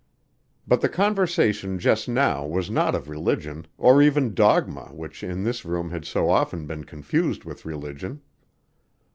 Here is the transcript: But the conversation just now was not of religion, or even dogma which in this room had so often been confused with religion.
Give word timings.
But 0.67 0.81
the 0.81 0.89
conversation 0.89 1.77
just 1.77 2.09
now 2.09 2.43
was 2.43 2.71
not 2.71 2.95
of 2.95 3.07
religion, 3.07 3.67
or 3.77 4.01
even 4.01 4.33
dogma 4.33 4.89
which 4.93 5.23
in 5.23 5.43
this 5.43 5.63
room 5.63 5.91
had 5.91 6.05
so 6.05 6.27
often 6.31 6.65
been 6.65 6.85
confused 6.85 7.43
with 7.43 7.65
religion. 7.65 8.21